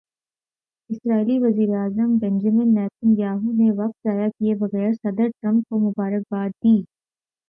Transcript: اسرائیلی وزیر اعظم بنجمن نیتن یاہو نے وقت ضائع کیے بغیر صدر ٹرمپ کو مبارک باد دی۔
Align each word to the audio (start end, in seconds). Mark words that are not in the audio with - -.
اسرائیلی 0.89 1.37
وزیر 1.39 1.69
اعظم 1.75 2.09
بنجمن 2.21 2.67
نیتن 2.75 3.09
یاہو 3.19 3.51
نے 3.59 3.69
وقت 3.77 3.97
ضائع 4.07 4.27
کیے 4.37 4.55
بغیر 4.61 4.91
صدر 4.93 5.27
ٹرمپ 5.39 5.63
کو 5.69 5.79
مبارک 5.79 6.23
باد 6.31 6.49
دی۔ 6.63 6.75